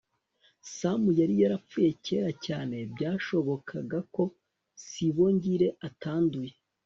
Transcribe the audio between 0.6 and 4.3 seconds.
sam yari yarapfuye kera cyane. byashobokaga ko